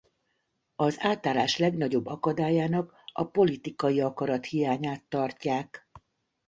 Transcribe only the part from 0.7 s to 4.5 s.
Az átállás legnagyobb akadályának a politikai akarat